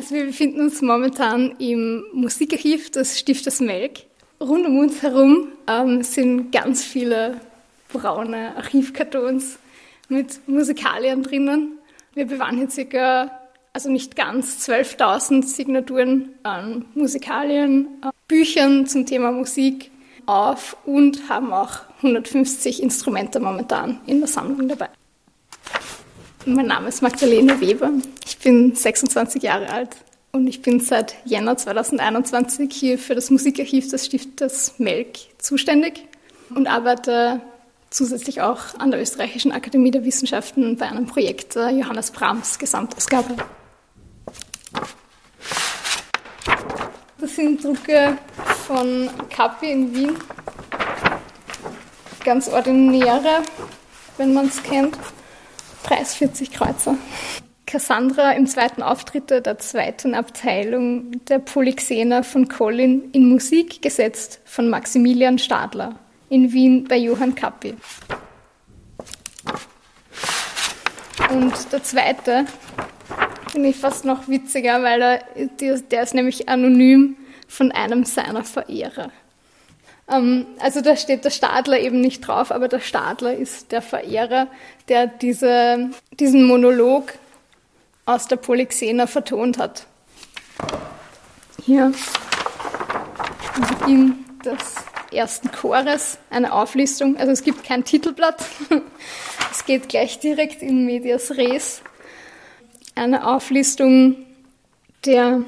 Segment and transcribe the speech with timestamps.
[0.00, 3.98] Also wir befinden uns momentan im Musikarchiv des Stifters Melk.
[4.40, 7.38] Rund um uns herum ähm, sind ganz viele
[7.92, 9.58] braune Archivkartons
[10.08, 11.72] mit Musikalien drinnen.
[12.14, 13.30] Wir bewahren hier circa,
[13.74, 19.90] also nicht ganz, 12.000 Signaturen an Musikalien, an Büchern zum Thema Musik
[20.24, 24.88] auf und haben auch 150 Instrumente momentan in der Sammlung dabei.
[26.46, 27.90] Mein Name ist Magdalene Weber.
[28.24, 29.90] Ich bin 26 Jahre alt
[30.32, 36.06] und ich bin seit Jänner 2021 hier für das Musikarchiv des Stiftes Melk zuständig
[36.54, 37.42] und arbeite
[37.90, 43.36] zusätzlich auch an der Österreichischen Akademie der Wissenschaften bei einem Projekt der Johannes Brahms Gesamtausgabe.
[47.18, 48.16] Das sind Drucke
[48.66, 50.16] von Kapi in Wien.
[52.24, 53.42] Ganz ordinäre,
[54.16, 54.96] wenn man es kennt.
[55.90, 56.96] Preis 40 Kreuzer.
[57.66, 64.70] Cassandra im zweiten Auftritt der zweiten Abteilung der Polyxena von Collin in Musik gesetzt von
[64.70, 65.96] Maximilian Stadler
[66.28, 67.74] in Wien bei Johann Kappi.
[71.28, 72.44] Und der zweite
[73.50, 75.24] finde ich fast noch witziger, weil er,
[75.90, 77.16] der ist nämlich anonym
[77.48, 79.10] von einem seiner Verehrer.
[80.10, 84.48] Ähm, also da steht der Stadler eben nicht drauf, aber der Stadler ist der Verehrer,
[84.88, 87.12] der diese, diesen Monolog
[88.06, 89.86] aus der Polyxena vertont hat.
[91.64, 91.92] Hier
[93.78, 94.76] Beginn des
[95.12, 97.16] ersten Chores eine Auflistung.
[97.16, 98.44] Also es gibt kein Titelblatt.
[99.52, 101.82] Es geht gleich direkt in Medias Res.
[102.94, 104.14] Eine Auflistung
[105.04, 105.42] der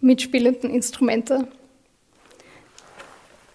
[0.00, 1.46] mitspielenden Instrumente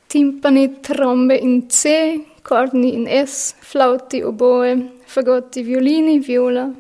[0.10, 6.74] Timpani, Trombe in C, Corni in S, Flauti, Oboe, Fagotti, Violini, Viola.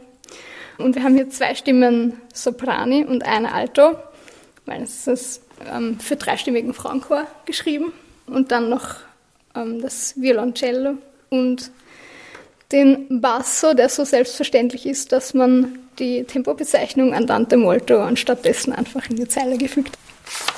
[0.77, 3.97] Und wir haben hier zwei Stimmen Soprani und eine Alto,
[4.65, 5.41] weil es ist
[5.73, 7.93] ähm, für dreistimmigen Frauenchor geschrieben.
[8.27, 8.95] Und dann noch
[9.55, 10.97] ähm, das Violoncello
[11.29, 11.71] und
[12.71, 19.15] den Basso, der so selbstverständlich ist, dass man die Tempobezeichnung Andante molto anstattdessen einfach in
[19.17, 20.54] die Zeile gefügt hat.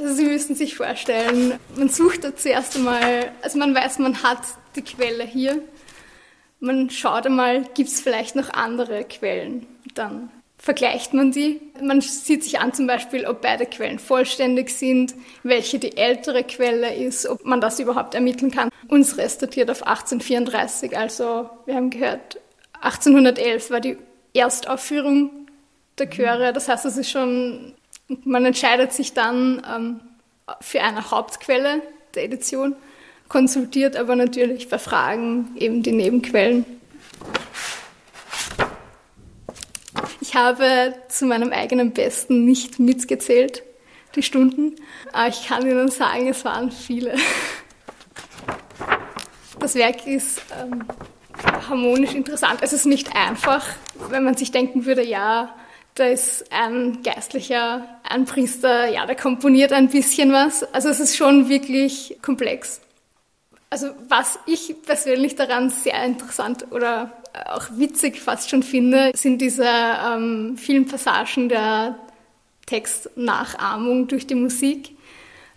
[0.00, 4.38] Also Sie müssen sich vorstellen, man sucht da zuerst einmal, also man weiß, man hat
[4.74, 5.62] die Quelle hier.
[6.58, 9.66] Man schaut einmal, gibt es vielleicht noch andere Quellen?
[9.94, 11.60] Dann vergleicht man die.
[11.82, 16.94] Man sieht sich an zum Beispiel, ob beide Quellen vollständig sind, welche die ältere Quelle
[16.94, 18.70] ist, ob man das überhaupt ermitteln kann.
[18.88, 22.38] Unsere ist datiert auf 1834, also wir haben gehört,
[22.80, 23.98] 1811 war die
[24.32, 25.46] Erstaufführung
[25.98, 26.54] der Chöre.
[26.54, 27.74] Das heißt, es ist schon
[28.24, 30.00] man entscheidet sich dann ähm,
[30.60, 31.82] für eine Hauptquelle
[32.14, 32.74] der Edition,
[33.28, 36.64] konsultiert aber natürlich bei Fragen eben die Nebenquellen.
[40.20, 43.62] Ich habe zu meinem eigenen Besten nicht mitgezählt,
[44.14, 44.76] die Stunden,
[45.12, 47.14] aber ich kann Ihnen sagen, es waren viele.
[49.60, 50.84] Das Werk ist ähm,
[51.68, 52.60] harmonisch interessant.
[52.62, 53.66] Es ist nicht einfach,
[54.08, 55.54] wenn man sich denken würde, ja,
[55.94, 60.62] da ist ein Geistlicher, ein Priester, ja, der komponiert ein bisschen was.
[60.72, 62.80] Also es ist schon wirklich komplex.
[63.68, 67.12] Also was ich persönlich daran sehr interessant oder
[67.46, 71.96] auch witzig fast schon finde, sind diese ähm, vielen Passagen der
[72.66, 74.96] Textnachahmung durch die Musik.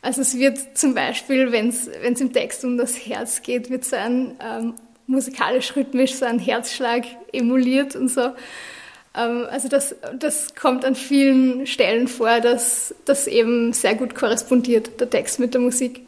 [0.01, 3.95] Also es wird zum Beispiel, wenn es im Text um das Herz geht, wird so
[3.95, 4.73] ein ähm,
[5.07, 8.31] musikalisch-rhythmisch so ein Herzschlag emuliert und so.
[9.15, 14.99] Ähm, also das, das kommt an vielen Stellen vor, dass das eben sehr gut korrespondiert,
[14.99, 16.07] der Text mit der Musik.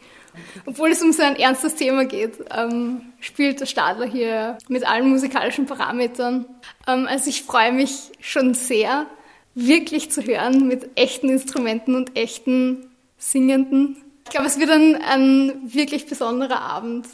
[0.66, 5.08] Obwohl es um so ein ernstes Thema geht, ähm, spielt der Stadler hier mit allen
[5.08, 6.44] musikalischen Parametern.
[6.86, 9.06] Ähm, also ich freue mich schon sehr,
[9.54, 13.96] wirklich zu hören mit echten Instrumenten und echten Singenden.
[14.24, 17.06] Ich glaube, es wird ein, ein wirklich besonderer Abend,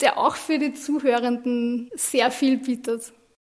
[0.00, 3.12] der auch für die Zuhörenden sehr viel bietet.